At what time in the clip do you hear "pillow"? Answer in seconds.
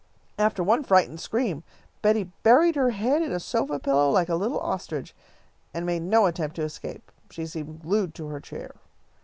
3.77-4.09